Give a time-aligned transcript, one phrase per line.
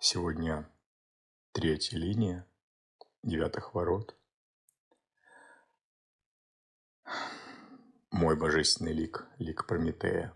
[0.00, 0.70] Сегодня
[1.50, 2.46] третья линия
[3.24, 4.16] девятых ворот.
[8.12, 10.32] Мой божественный лик, лик Прометея.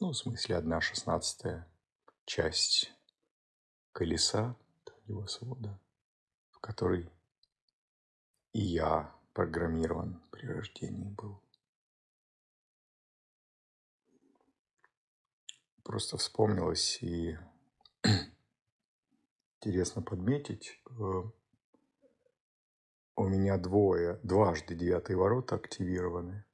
[0.00, 1.70] Ну, в смысле, одна шестнадцатая
[2.24, 2.90] часть
[3.92, 4.56] колеса
[5.04, 5.78] его свода,
[6.50, 7.12] в которой
[8.54, 11.38] и я программирован при рождении был.
[15.82, 17.36] Просто вспомнилось и
[19.64, 21.22] интересно подметить, э,
[23.16, 26.44] у меня двое, дважды девятые ворота активированы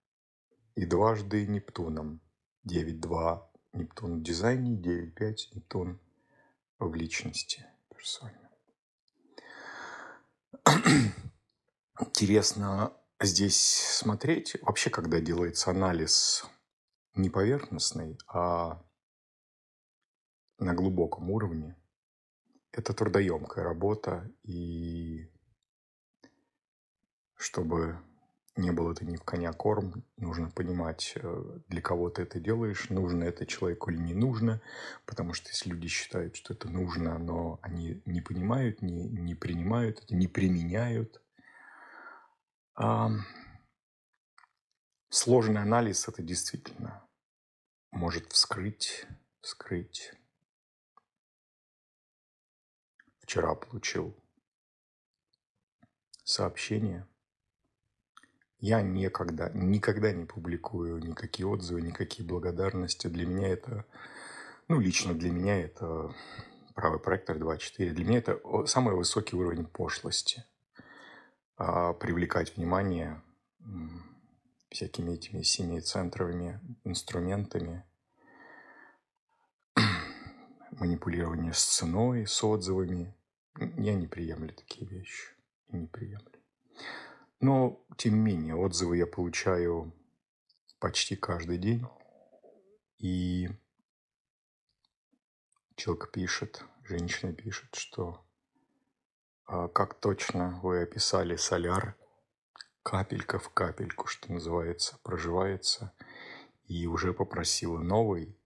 [0.76, 2.20] и дважды Нептуном.
[2.68, 3.42] 9.2
[3.72, 6.00] Нептун в дизайне, 9.5 Нептун
[6.78, 8.48] в личности, персоне.
[11.98, 16.44] Интересно здесь смотреть, вообще, когда делается анализ
[17.14, 18.84] не поверхностный, а
[20.58, 21.79] на глубоком уровне,
[22.72, 25.28] это трудоемкая работа, и
[27.36, 27.98] чтобы
[28.56, 32.90] не было это ни в коня корм, нужно понимать, э, для кого ты это делаешь,
[32.90, 34.60] нужно это человеку или не нужно,
[35.06, 40.02] потому что если люди считают, что это нужно, но они не понимают, не, не принимают
[40.02, 41.22] это, не применяют.
[42.74, 43.10] А
[45.08, 47.06] сложный анализ это действительно
[47.90, 49.06] может вскрыть,
[49.40, 50.12] вскрыть
[53.30, 54.12] вчера получил
[56.24, 57.06] сообщение.
[58.58, 63.06] Я никогда, никогда не публикую никакие отзывы, никакие благодарности.
[63.06, 63.86] Для меня это,
[64.66, 66.12] ну, лично для меня это
[66.74, 67.90] правый проектор 2.4.
[67.90, 70.44] Для меня это самый высокий уровень пошлости.
[71.56, 73.22] А, привлекать внимание
[74.70, 77.84] всякими этими семицентровыми инструментами,
[80.72, 83.14] манипулирование с ценой, с отзывами,
[83.76, 85.34] я не приемлю такие вещи.
[85.68, 86.40] Не приемлю.
[87.40, 89.92] Но, тем не менее, отзывы я получаю
[90.78, 91.86] почти каждый день.
[92.98, 93.48] И
[95.76, 98.24] человек пишет, женщина пишет, что
[99.46, 101.96] а, как точно вы описали соляр,
[102.82, 105.92] капелька в капельку, что называется, проживается,
[106.66, 108.36] и уже попросила новый.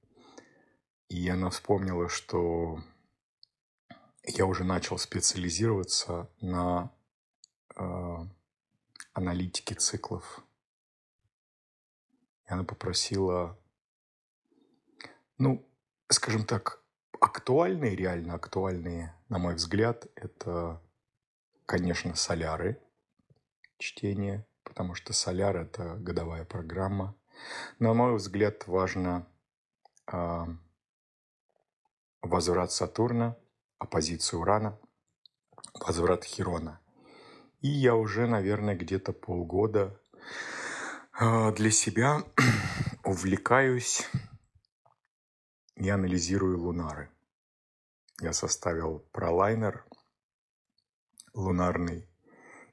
[1.08, 2.80] И она вспомнила, что
[4.26, 6.90] я уже начал специализироваться на
[7.76, 8.16] э,
[9.12, 10.42] аналитике циклов.
[12.46, 13.58] И она попросила,
[15.38, 15.66] ну,
[16.08, 16.82] скажем так,
[17.20, 20.82] актуальные, реально актуальные, на мой взгляд, это,
[21.66, 22.80] конечно, соляры,
[23.78, 27.14] чтение, потому что соляр– это годовая программа.
[27.78, 29.26] На мой взгляд, важно
[30.10, 30.46] э,
[32.22, 33.36] возврат Сатурна–
[33.78, 34.78] оппозицию Урана,
[35.74, 36.80] возврат Хирона.
[37.60, 39.98] И я уже, наверное, где-то полгода
[41.12, 42.22] а, для себя
[43.04, 44.06] увлекаюсь
[45.76, 47.10] и анализирую лунары.
[48.20, 49.84] Я составил пролайнер
[51.32, 52.08] лунарный.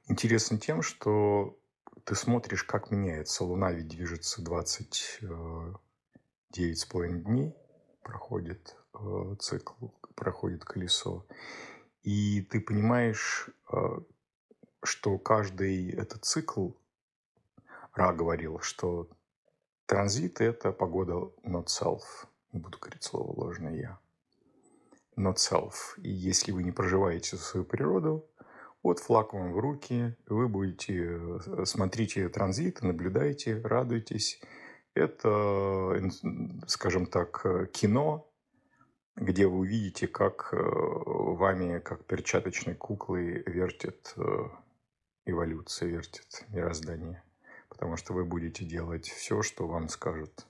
[0.08, 1.58] Интересно тем, что
[2.04, 3.44] ты смотришь, как меняется.
[3.44, 5.74] Луна ведь движется 29,5
[6.52, 7.54] э, дней,
[8.02, 8.76] проходит
[9.38, 11.24] цикл проходит колесо.
[12.02, 13.76] И ты понимаешь, э,
[14.82, 16.70] что каждый этот цикл,
[17.94, 19.08] Ра говорил, что
[19.86, 21.12] транзит– это погода
[21.44, 22.02] not self.
[22.52, 23.98] Не буду говорить слово ложное «я».
[25.16, 25.74] Not self.
[25.98, 28.26] И если вы не проживаете свою природу,
[28.82, 34.40] вот флаг вам в руки, вы будете, э, смотрите транзит, наблюдайте, радуйтесь.
[34.94, 36.10] Это,
[36.66, 38.31] скажем так, э, кино,
[39.16, 44.48] где вы увидите, как э, вами, как перчаточной куклой, вертит э,
[45.26, 47.22] эволюция, вертит мироздание.
[47.68, 50.46] Потому что вы будете делать все, что вам скажут.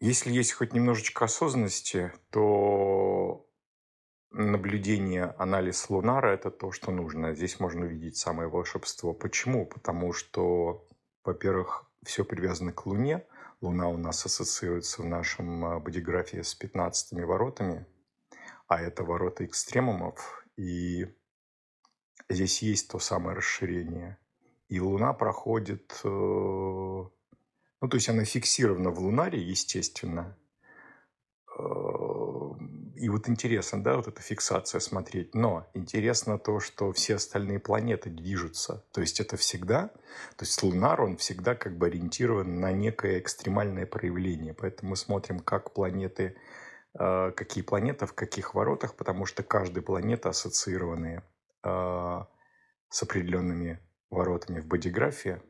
[0.00, 3.48] Если есть хоть немножечко осознанности, то
[4.30, 7.34] наблюдение, анализ Лунара– это то, что нужно.
[7.34, 9.14] Здесь можно увидеть самое волшебство.
[9.14, 9.64] Почему?
[9.64, 10.86] Потому что,
[11.24, 13.24] во-первых, все привязано к Луне–
[13.66, 17.84] Луна у нас ассоциируется в нашем а, бодиграфии с 15 воротами,
[18.68, 20.46] а это ворота экстремумов.
[20.56, 21.06] И
[22.28, 24.18] здесь есть то самое расширение.
[24.68, 26.00] И Луна проходит...
[26.04, 30.38] Э, ну, то есть она фиксирована в лунаре, естественно.
[32.96, 35.34] И вот интересно, да, вот эта фиксация смотреть.
[35.34, 38.84] Но интересно то, что все остальные планеты движутся.
[38.92, 39.88] То есть это всегда,
[40.36, 44.54] то есть лунар, он всегда как бы ориентирован на некое экстремальное проявление.
[44.54, 46.36] Поэтому мы смотрим, как планеты
[46.98, 51.22] э, какие планеты в каких воротах, потому что каждая планета ассоциированы
[51.64, 52.24] э,
[52.88, 53.78] с определенными
[54.08, 55.42] воротами в бодиграфии.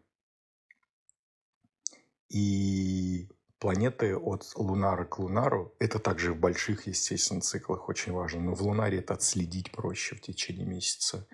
[2.28, 8.55] И планеты от лунара к лунару, это также в больших, естественно, циклах очень важно, но
[8.55, 11.26] в лунаре это отследить проще в течение месяца.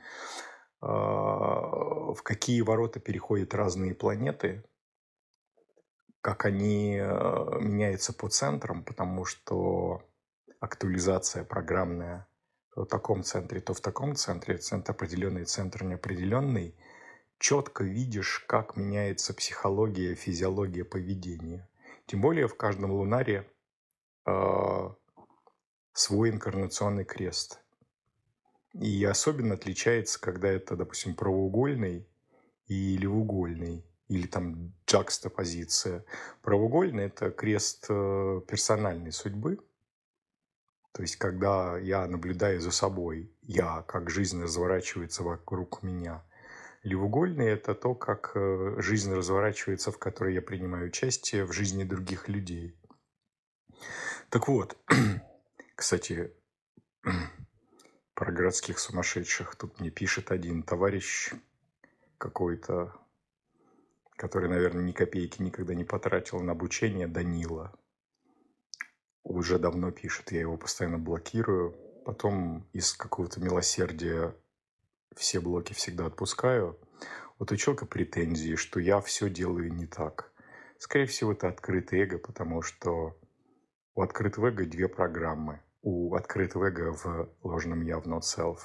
[0.81, 4.65] А, в какие ворота переходят разные планеты,
[6.21, 10.03] как они э, меняются по центрам, потому что
[10.61, 12.29] актуализация программная
[12.75, 16.75] то в таком центре, то в таком центре, центр определенный, центр неопределенный,
[17.39, 21.69] четко видишь, как меняется психология, физиология поведения.
[22.07, 23.51] Тем более в каждом лунаре
[24.27, 24.91] э,
[25.93, 27.61] свой инкарнационный крест.
[28.75, 32.09] И особенно отличается, когда это, допустим, правоугольный
[32.67, 36.05] или угольный, или там джакстопозиция.
[36.43, 39.59] Правоугольный– это крест э, персональной судьбы,
[40.93, 46.23] то есть, когда я наблюдаю за собой, я, как жизнь разворачивается вокруг меня.
[46.83, 52.29] Левоугольный– это то, как э, жизнь разворачивается, в которой я принимаю участие в жизни других
[52.29, 52.77] людей.
[54.31, 54.77] Так вот,
[55.77, 56.33] кстати,
[58.15, 59.57] про городских сумасшедших.
[59.57, 61.33] Тут мне пишет один товарищ
[62.19, 62.95] какой-то,
[64.17, 67.79] который, наверное, ни копейки никогда не потратил на обучение, Данила.
[69.23, 71.77] Уже давно пишет, я его постоянно блокирую.
[72.05, 74.35] Потом из какого-то милосердия
[75.17, 76.79] все блоки всегда отпускаю.
[77.39, 80.33] Вот у человека претензии, что я все делаю не так.
[80.79, 83.17] Скорее всего, это открытое эго, потому что
[83.95, 85.61] у открытого эго две программы.
[85.83, 88.59] У открытого эго в ложном я, в not self.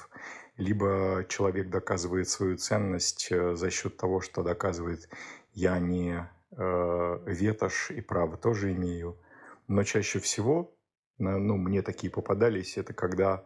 [0.58, 5.10] Либо человек доказывает свою ценность э, за счет того, что доказывает
[5.54, 9.18] «я не э, ветошь и право тоже имею»,
[9.68, 10.74] но чаще всего,
[11.18, 13.46] ну, мне такие попадались, это когда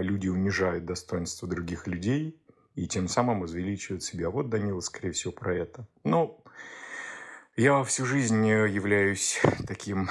[0.00, 2.40] люди унижают достоинство других людей
[2.74, 4.30] и тем самым возвеличивают себя.
[4.30, 5.88] Вот Данила, скорее всего, про это.
[6.04, 6.42] Но
[7.56, 10.10] я всю жизнь являюсь таким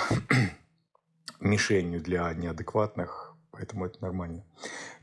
[1.39, 4.44] мишенью для неадекватных, поэтому это нормально.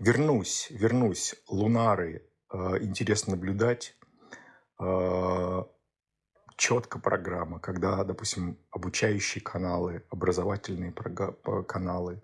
[0.00, 1.36] Вернусь, вернусь.
[1.48, 2.26] Лунары.
[2.48, 3.96] А, интересно наблюдать.
[4.78, 5.69] А,
[6.56, 12.20] четко программа, когда, допустим, обучающие каналы, образовательные каналы.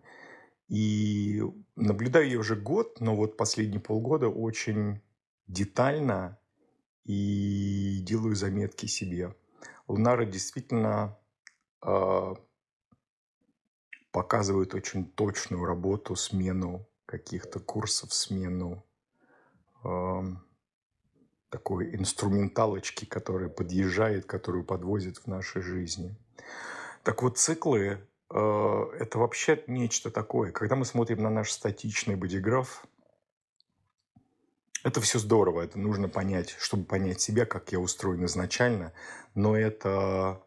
[0.68, 1.42] И
[1.76, 5.00] наблюдаю я уже год, но вот последние полгода очень
[5.46, 6.38] детально
[7.04, 9.34] и делаю заметки себе.
[9.86, 11.18] Лунары действительно
[11.82, 12.34] э,
[14.12, 18.84] показывают очень точную работу, смену каких-то курсов, смену
[19.84, 20.22] э,
[21.48, 26.14] такой инструменталочки, которая подъезжает, которую подвозит в нашей жизни.
[27.02, 30.52] Так вот, циклы это вообще нечто такое.
[30.52, 32.84] Когда мы смотрим на наш статичный бодиграф,
[34.84, 38.92] это все здорово, это нужно понять, чтобы понять себя, как я устроен изначально,
[39.34, 40.42] но это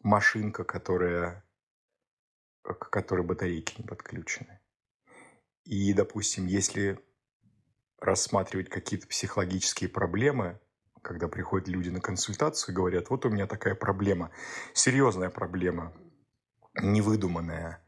[0.00, 1.44] машинка, которая,
[2.62, 4.60] к которой батарейки не подключены.
[5.64, 6.98] И, допустим, если
[7.98, 10.60] рассматривать какие-то психологические проблемы,
[11.02, 14.30] когда приходят люди на консультацию и говорят, вот у меня такая проблема,
[14.72, 15.92] серьезная проблема,
[16.74, 17.82] невыдуманная.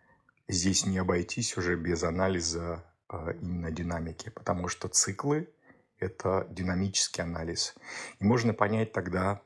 [0.48, 5.48] Здесь не обойтись уже без анализа э, именно динамики, потому что циклы–
[5.98, 7.74] это динамический анализ.
[8.20, 9.40] И можно понять тогда,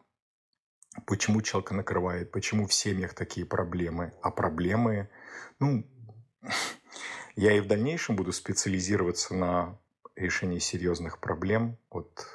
[1.06, 4.12] почему человека накрывает, почему в семьях такие проблемы.
[4.22, 5.08] А проблемы,
[5.60, 5.86] ну,
[7.36, 9.78] я и в дальнейшем буду специализироваться на
[10.16, 11.78] решении серьезных проблем.
[11.90, 12.26] Вот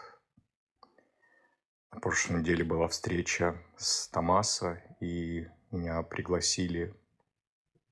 [1.92, 6.94] на прошлой неделе была встреча с Томаса, и меня пригласили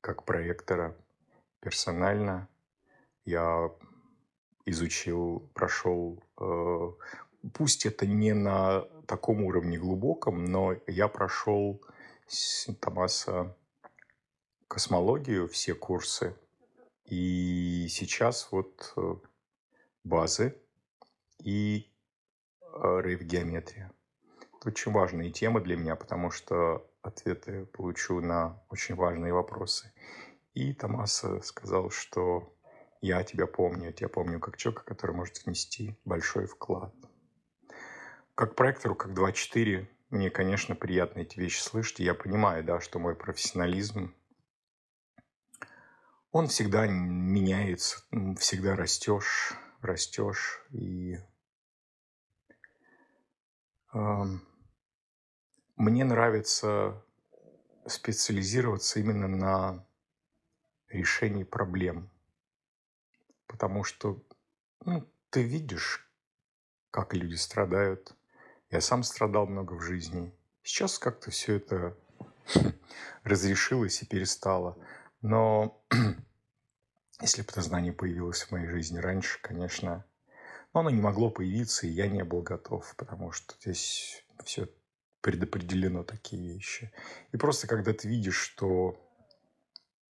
[0.02, 0.96] как проектора
[1.60, 2.48] персонально.
[3.26, 3.72] Я
[4.66, 6.92] изучил, прошел, э,
[7.54, 11.82] пусть это не на таком уровне глубоком, но я прошел
[12.28, 13.56] с Томаса
[14.68, 16.36] космологию, все курсы.
[17.06, 19.16] И сейчас вот э,
[20.04, 20.56] базы
[21.40, 21.92] и
[22.62, 23.92] э, рейв-геометрия.
[24.58, 29.92] Это очень важные темы для меня, потому что ответы получу на очень важные вопросы.
[30.54, 32.54] И Томас сказал, что
[33.02, 36.94] я тебя помню, я тебя помню как человека, который может внести большой вклад.
[38.36, 42.02] Как проектору, как 2.4, мне, конечно, приятно эти вещи слышать.
[42.02, 44.14] И я понимаю, да, что мой профессионализм
[46.32, 48.04] он всегда меняется,
[48.38, 51.18] всегда растешь, растешь и
[55.82, 57.04] мне нравится
[57.88, 59.86] специализироваться именно на
[60.90, 62.12] решении проблем.
[63.48, 64.24] Потому что
[64.86, 66.08] ну, ты видишь,
[66.92, 68.16] как люди страдают.
[68.70, 70.32] Я сам страдал много в жизни.
[70.62, 71.98] Сейчас как-то все это
[73.24, 74.78] разрешилось и перестало.
[75.22, 75.84] Но
[77.22, 80.06] если бы это знание появилось в моей жизни раньше, конечно,
[80.76, 84.70] но оно не могло появиться, и я не был готов, потому что здесь все
[85.22, 86.92] предопределено такие вещи.
[87.32, 89.00] И просто когда ты видишь, что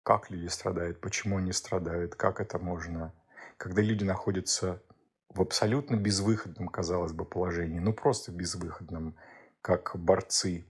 [0.04, 3.14] как люди страдают, почему они страдают, как это можно,
[3.58, 4.82] когда люди находятся
[5.30, 9.16] в абсолютно безвыходном, казалось бы, положении, ну просто безвыходном,
[9.62, 10.66] как борцы.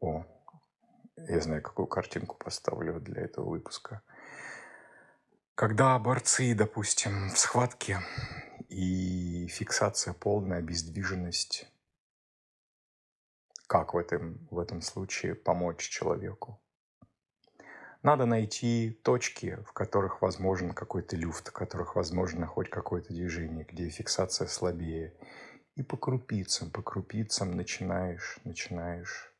[0.00, 0.24] О,
[1.16, 4.02] я знаю, какую картинку поставлю для этого выпуска.
[5.54, 8.00] Когда борцы, допустим, в схватке
[8.68, 11.68] и фиксация полная, обездвиженность,
[13.74, 16.62] как в этом, в этом случае помочь человеку?
[18.04, 23.88] Надо найти точки, в которых возможен какой-то люфт, в которых возможно хоть какое-то движение, где
[23.88, 25.18] фиксация слабее.
[25.74, 29.34] И по крупицам, по крупицам начинаешь, начинаешь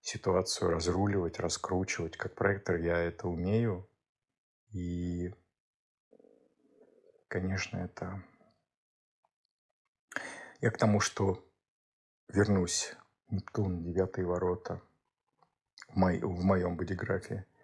[0.00, 2.16] ситуацию разруливать, раскручивать.
[2.16, 3.86] Как проектор я это умею.
[4.72, 5.34] И,
[7.28, 8.24] конечно, это...
[10.62, 11.46] Я к тому, что
[12.28, 12.96] вернусь.
[13.30, 14.80] Нептун, девятые ворота
[15.88, 17.46] в, моем бодиграфе–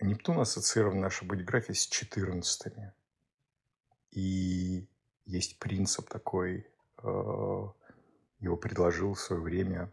[0.00, 2.92] Нептун ассоциирован в нашей бодиграфии с четырнадцатыми.
[4.10, 4.86] И
[5.24, 6.66] есть принцип такой,
[7.02, 7.68] э,
[8.40, 9.90] его предложил в свое время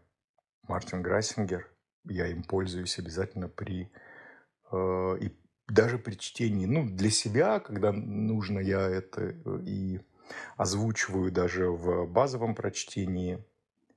[0.68, 1.70] Мартин Грассингер.
[2.04, 3.90] Я им пользуюсь обязательно при
[4.70, 5.34] э, и
[5.68, 10.00] даже при чтении, ну, для себя, когда нужно, я это и
[10.58, 13.42] озвучиваю даже в базовом прочтении–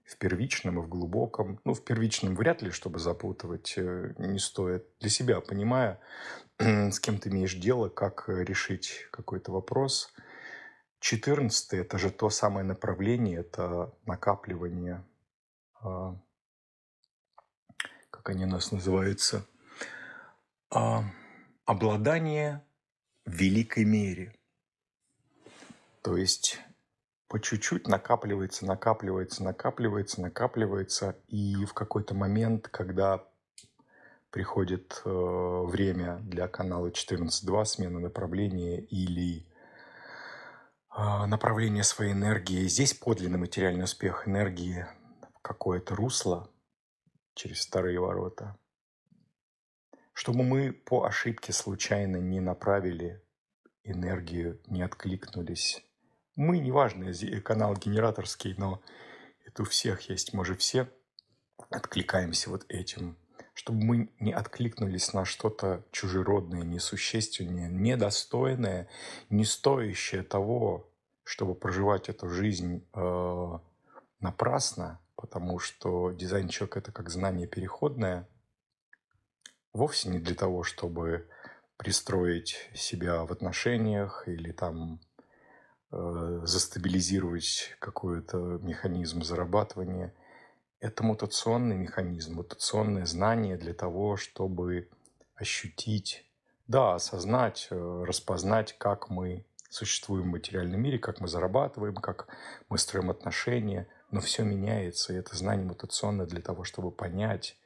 [0.07, 1.59] в первичном и в глубоком.
[1.65, 4.87] Ну, в первичном вряд ли, чтобы запутывать, э, не стоит.
[4.99, 5.99] Для себя, понимая,
[6.57, 10.13] с кем ты имеешь дело, как решить какой-то вопрос.
[10.99, 15.05] Четырнадцатый– это же то самое направление, это накапливание,
[15.81, 16.17] а,
[18.09, 19.45] как они у нас называются,
[20.71, 21.03] а,
[21.65, 22.65] обладание
[23.25, 24.33] великой мере.
[26.01, 26.59] То есть
[27.27, 33.27] по чуть-чуть накапливается, накапливается, накапливается, накапливается, и в какой-то момент, когда
[34.29, 39.45] приходит э, время для канала 14.2, смена направления или
[40.95, 44.85] э, направление своей энергии, здесь подлинный материальный успех энергии
[45.35, 46.49] в какое-то русло
[47.33, 48.57] через старые ворота,
[50.13, 53.21] чтобы мы по ошибке случайно не направили
[53.83, 55.86] энергию, не откликнулись
[56.37, 58.81] мы, неважно, канал генераторский, но
[59.43, 60.33] это у всех есть.
[60.33, 60.87] Мы же все
[61.71, 63.17] откликаемся вот этим.
[63.55, 68.87] Чтобы мы не откликнулись на что-то чужеродное, несущественное, недостойное,
[69.31, 73.59] не стоящее того, чтобы проживать эту жизнь э,
[74.19, 78.29] напрасно, потому что дизайн человека это как знание переходное,
[79.73, 81.27] вовсе не для того, чтобы
[81.77, 85.06] пристроить себя в отношениях или там Э,
[85.91, 90.13] застабилизировать какой-то механизм зарабатывания.
[90.79, 94.89] Это мутационный механизм, мутационное знание для того, чтобы
[95.35, 96.25] ощутить,
[96.67, 102.27] да, осознать, э, распознать, как мы существуем в материальном мире, как мы зарабатываем, как
[102.69, 103.87] мы строим отношения.
[104.11, 107.57] Но все меняется, и это знание мутационное для того, чтобы понять,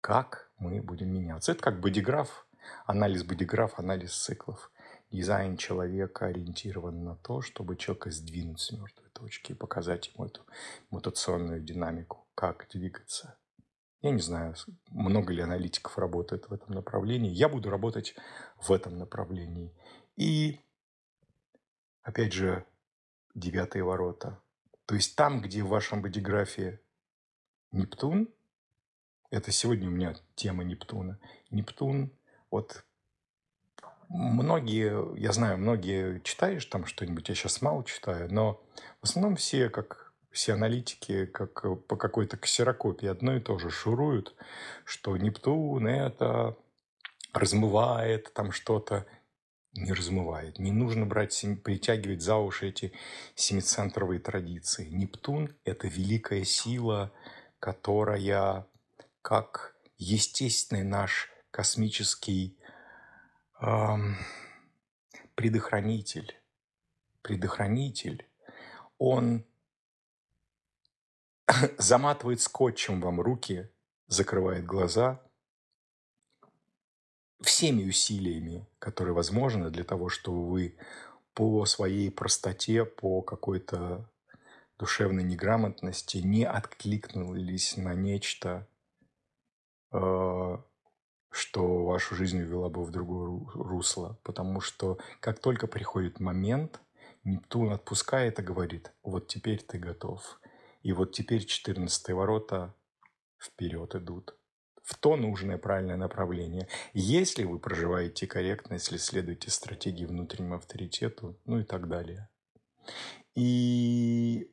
[0.00, 1.52] как мы будем меняться.
[1.52, 2.46] Это как бодиграф,
[2.86, 4.70] анализ бодиграф, анализ циклов–
[5.10, 10.42] дизайн человека ориентирован на то, чтобы человека сдвинуть с мертвой точки и показать ему эту
[10.90, 13.38] мутационную динамику, как двигаться.
[14.00, 14.54] Я не знаю,
[14.90, 17.30] много ли аналитиков работает в этом направлении.
[17.30, 18.14] Я буду работать
[18.56, 19.74] в этом направлении.
[20.16, 20.60] И,
[22.02, 22.64] опять же,
[23.34, 24.40] девятые ворота.
[24.86, 26.80] То есть там, где в вашем бодиграфе
[27.72, 28.32] Нептун,
[29.30, 31.18] это сегодня у меня тема Нептуна.
[31.50, 32.12] Нептун,
[32.50, 32.84] вот
[34.08, 38.62] многие, я знаю, многие читаешь там что-нибудь, я сейчас мало читаю, но
[39.00, 44.34] в основном все, как все аналитики, как по какой-то ксерокопии одно и то же шуруют,
[44.84, 46.56] что Нептун это
[47.32, 49.06] размывает там что-то.
[49.74, 50.58] Не размывает.
[50.58, 52.92] Не нужно брать, притягивать за уши эти
[53.34, 54.88] семицентровые традиции.
[54.88, 57.12] Нептун– это великая сила,
[57.60, 58.66] которая
[59.22, 62.57] как естественный наш космический
[65.34, 66.34] предохранитель.
[67.22, 68.26] Предохранитель,
[68.98, 69.44] он
[71.78, 73.70] заматывает скотчем вам руки,
[74.06, 75.20] закрывает глаза
[77.40, 80.76] всеми усилиями, которые возможны для того, чтобы вы
[81.34, 84.10] по своей простоте, по какой-то
[84.78, 88.66] душевной неграмотности не откликнулись на нечто,
[89.92, 90.58] э,
[91.30, 94.18] что вашу жизнь ввела бы в другое русло.
[94.22, 96.80] Потому что как только приходит момент,
[97.24, 100.40] Нептун отпускает и говорит, вот теперь ты готов.
[100.82, 102.74] И вот теперь 14 ворота
[103.38, 104.38] вперед идут
[104.88, 106.66] в то нужное правильное направление.
[106.94, 112.30] Если вы проживаете корректно, если следуете стратегии внутреннему авторитету, ну и так далее.
[113.34, 114.50] И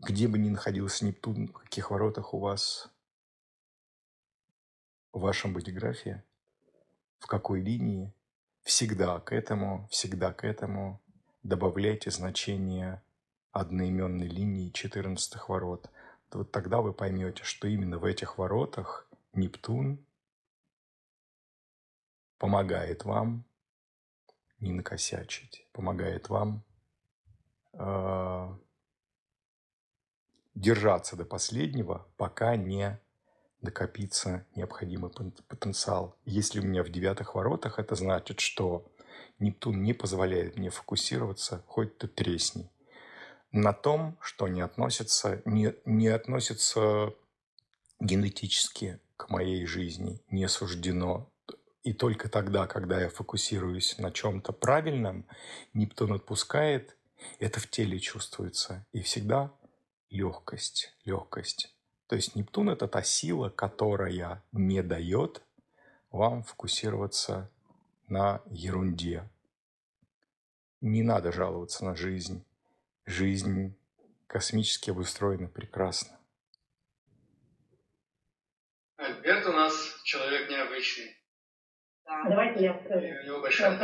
[0.00, 2.90] где бы ни находился Нептун, в каких воротах у вас
[5.14, 6.22] в вашем бодиграфе,
[7.20, 8.12] в какой линии,
[8.64, 11.00] всегда к этому, всегда к этому
[11.42, 13.00] добавляйте значение
[13.52, 15.88] одноименной линии 14 ворот.
[16.32, 20.04] Вот тогда вы поймете, что именно в этих воротах Нептун
[22.38, 23.44] помогает вам
[24.58, 26.64] не накосячить, помогает вам
[27.72, 28.56] э,
[30.56, 32.98] держаться до последнего, пока не
[33.64, 35.10] накопится необходимый
[35.48, 36.16] потенциал.
[36.24, 38.86] Если у меня в девятых воротах, это значит, что
[39.38, 42.70] Нептун не позволяет мне фокусироваться, хоть ты тресни,
[43.50, 47.14] на том, что не относится, не, не относится
[48.00, 51.30] генетически к моей жизни, не суждено.
[51.82, 55.26] И только тогда, когда я фокусируюсь на чем-то правильном,
[55.72, 56.96] Нептун отпускает,
[57.38, 58.86] это в теле чувствуется.
[58.92, 59.52] И всегда
[60.10, 61.74] легкость, легкость.
[62.06, 65.42] То есть Нептун– это та сила, которая не дает
[66.10, 67.50] вам фокусироваться
[68.08, 69.28] на ерунде.
[70.80, 72.44] Не надо жаловаться на жизнь.
[73.06, 73.74] Жизнь
[74.26, 76.18] космически обустроена прекрасно.
[78.96, 81.16] Альберт у нас человек необычный.
[82.04, 82.24] Да.
[82.28, 83.06] Давайте я скажу.
[83.06, 83.78] у него большая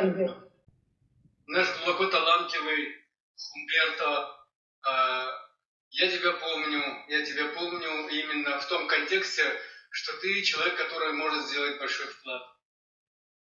[1.46, 3.00] Наш глубоко талантливый
[3.54, 4.46] Умберто
[4.82, 5.49] а,
[5.90, 9.44] я тебя помню, я тебя помню именно в том контексте,
[9.90, 12.42] что ты человек, который может сделать большой вклад.